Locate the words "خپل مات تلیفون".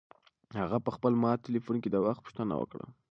0.95-1.77